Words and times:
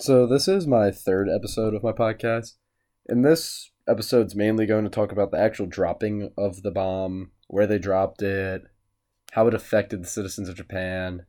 So, 0.00 0.26
this 0.26 0.48
is 0.48 0.66
my 0.66 0.90
third 0.90 1.28
episode 1.28 1.74
of 1.74 1.82
my 1.82 1.92
podcast. 1.92 2.54
And 3.06 3.22
this 3.22 3.70
episode's 3.86 4.34
mainly 4.34 4.64
going 4.64 4.84
to 4.84 4.90
talk 4.90 5.12
about 5.12 5.30
the 5.30 5.38
actual 5.38 5.66
dropping 5.66 6.30
of 6.38 6.62
the 6.62 6.70
bomb, 6.70 7.32
where 7.48 7.66
they 7.66 7.78
dropped 7.78 8.22
it, 8.22 8.62
how 9.32 9.46
it 9.46 9.52
affected 9.52 10.02
the 10.02 10.08
citizens 10.08 10.48
of 10.48 10.54
Japan, 10.54 11.26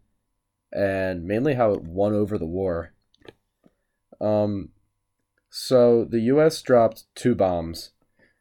and 0.71 1.26
mainly 1.26 1.55
how 1.55 1.73
it 1.73 1.84
won 1.84 2.13
over 2.13 2.38
the 2.38 2.46
war. 2.46 2.94
Um, 4.21 4.70
so, 5.50 6.06
the 6.06 6.22
US 6.22 6.62
dropped 6.62 7.14
two 7.14 7.36
bombs. 7.36 7.92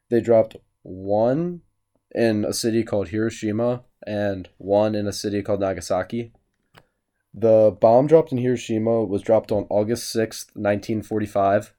They 0.09 0.21
dropped 0.21 0.55
one 0.81 1.59
in 2.15 2.45
a 2.45 2.53
city 2.53 2.85
called 2.85 3.09
Hiroshima 3.09 3.83
and 4.07 4.47
one 4.57 4.95
in 4.95 5.07
a 5.07 5.13
city 5.13 5.41
called 5.41 5.59
Nagasaki. 5.59 6.31
The 7.33 7.75
bomb 7.79 8.07
dropped 8.07 8.31
in 8.31 8.39
Hiroshima 8.39 9.05
was 9.05 9.21
dropped 9.21 9.51
on 9.51 9.67
August 9.69 10.13
6th, 10.13 10.47
1945. 10.53 11.73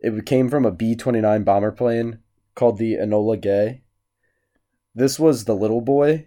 It 0.00 0.26
came 0.26 0.48
from 0.48 0.64
a 0.64 0.72
B 0.72 0.96
29 0.96 1.44
bomber 1.44 1.70
plane 1.70 2.20
called 2.54 2.78
the 2.78 2.94
Enola 2.94 3.40
Gay. 3.40 3.82
This 4.94 5.18
was 5.18 5.44
the 5.44 5.54
Little 5.54 5.80
Boy, 5.80 6.26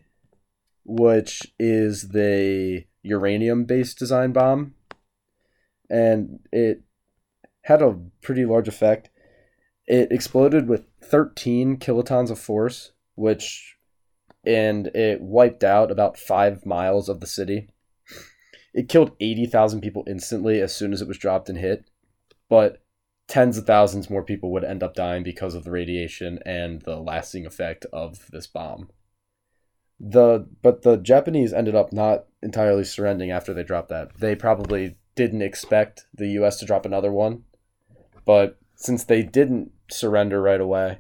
which 0.86 1.54
is 1.60 2.10
the 2.10 2.86
uranium 3.04 3.66
based 3.66 4.00
design 4.00 4.32
bomb. 4.32 4.76
And 5.90 6.40
it 6.54 6.84
had 7.64 7.82
a 7.82 8.00
pretty 8.22 8.46
large 8.46 8.70
effect. 8.70 9.10
It 9.88 10.10
exploded 10.12 10.70
with 10.70 10.86
13 11.04 11.78
kilotons 11.78 12.30
of 12.30 12.40
force, 12.40 12.94
which, 13.16 13.76
and 14.46 14.88
it 14.88 15.20
wiped 15.22 15.66
out 15.66 15.92
about 15.92 16.18
five 16.18 16.66
miles 16.66 17.10
of 17.10 17.20
the 17.20 17.28
city 17.28 17.68
it 18.74 18.90
killed 18.90 19.12
80,000 19.20 19.82
people 19.82 20.04
instantly 20.08 20.62
as 20.62 20.74
soon 20.74 20.94
as 20.94 21.02
it 21.02 21.08
was 21.08 21.18
dropped 21.18 21.50
and 21.50 21.58
hit, 21.58 21.90
but 22.50 22.82
tens 23.28 23.58
of 23.58 23.66
thousands 23.66 24.10
more 24.10 24.24
people 24.24 24.52
would 24.52 24.64
end 24.64 24.84
up 24.84 24.94
dying 24.94 25.24
because 25.24 25.56
of 25.56 25.64
the 25.64 25.72
radiation 25.72 26.40
and 26.46 26.82
the 26.82 26.98
lasting 26.98 27.46
effect 27.46 27.86
of 27.94 28.30
this 28.32 28.48
bomb. 28.48 28.90
The 30.00 30.48
but 30.62 30.82
the 30.82 30.98
Japanese 30.98 31.54
ended 31.54 31.76
up 31.76 31.94
not 31.94 32.26
entirely 32.42 32.84
surrendering 32.84 33.30
after 33.30 33.54
they 33.54 33.64
dropped 33.64 33.90
that. 33.90 34.18
They 34.18 34.36
probably 34.36 34.98
didn't 35.16 35.44
expect 35.44 36.08
the 36.14 36.30
US 36.30 36.58
to 36.60 36.66
drop 36.66 36.86
another 36.86 37.12
one, 37.12 37.44
but 38.26 38.60
since 38.76 39.04
they 39.04 39.22
didn't 39.22 39.72
surrender 39.92 40.42
right 40.42 40.60
away, 40.60 41.00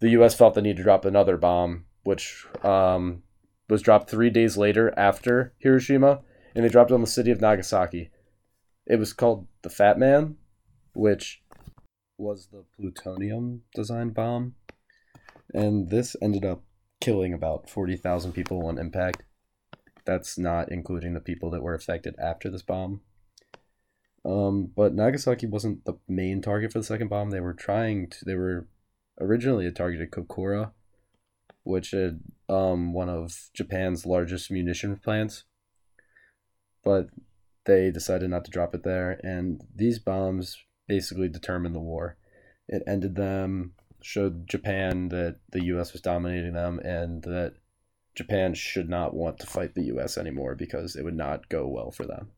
the 0.00 0.10
US 0.10 0.34
felt 0.34 0.54
the 0.54 0.62
need 0.62 0.76
to 0.76 0.82
drop 0.82 1.04
another 1.04 1.36
bomb, 1.36 1.86
which 2.02 2.44
um, 2.62 3.22
was 3.70 3.80
dropped 3.80 4.10
three 4.10 4.30
days 4.30 4.56
later 4.56 4.92
after 4.98 5.54
Hiroshima 5.58 6.20
and 6.54 6.64
they 6.64 6.68
dropped 6.68 6.90
it 6.90 6.94
on 6.94 7.00
the 7.00 7.06
city 7.06 7.30
of 7.30 7.40
Nagasaki. 7.40 8.10
It 8.86 8.98
was 8.98 9.12
called 9.12 9.46
the 9.62 9.70
Fat 9.70 9.98
Man, 9.98 10.36
which 10.94 11.42
was 12.18 12.48
the 12.52 12.64
plutonium 12.76 13.62
designed 13.74 14.14
bomb. 14.14 14.54
And 15.54 15.90
this 15.90 16.16
ended 16.20 16.44
up 16.44 16.62
killing 17.00 17.32
about 17.32 17.68
40,000 17.68 18.32
people 18.32 18.66
on 18.66 18.78
impact. 18.78 19.22
That's 20.04 20.38
not 20.38 20.70
including 20.70 21.14
the 21.14 21.20
people 21.20 21.50
that 21.50 21.62
were 21.62 21.74
affected 21.74 22.14
after 22.18 22.50
this 22.50 22.62
bomb. 22.62 23.02
Um, 24.24 24.70
but 24.74 24.94
Nagasaki 24.94 25.46
wasn't 25.46 25.84
the 25.84 25.94
main 26.08 26.42
target 26.42 26.72
for 26.72 26.78
the 26.78 26.84
second 26.84 27.08
bomb. 27.08 27.30
They 27.30 27.40
were 27.40 27.54
trying 27.54 28.08
to, 28.10 28.24
they 28.24 28.34
were 28.34 28.68
originally 29.20 29.70
targeted 29.70 30.10
Kokura, 30.10 30.72
which 31.64 31.92
is 31.92 32.14
um, 32.48 32.92
one 32.92 33.08
of 33.08 33.50
Japan's 33.54 34.06
largest 34.06 34.50
munition 34.50 34.96
plants 34.96 35.44
but 36.82 37.08
they 37.64 37.90
decided 37.90 38.30
not 38.30 38.44
to 38.44 38.50
drop 38.50 38.74
it 38.74 38.82
there. 38.82 39.20
And 39.22 39.62
these 39.74 39.98
bombs 39.98 40.56
basically 40.88 41.28
determined 41.28 41.74
the 41.74 41.80
war. 41.80 42.16
It 42.68 42.82
ended 42.86 43.14
them, 43.14 43.74
showed 44.02 44.48
Japan 44.48 45.08
that 45.08 45.36
the 45.50 45.64
U.S. 45.66 45.92
was 45.92 46.02
dominating 46.02 46.54
them, 46.54 46.78
and 46.80 47.22
that 47.22 47.54
Japan 48.14 48.54
should 48.54 48.88
not 48.88 49.14
want 49.14 49.38
to 49.40 49.46
fight 49.46 49.74
the 49.74 49.84
U.S. 49.84 50.18
anymore 50.18 50.54
because 50.54 50.96
it 50.96 51.04
would 51.04 51.16
not 51.16 51.48
go 51.48 51.66
well 51.66 51.90
for 51.90 52.06
them. 52.06 52.30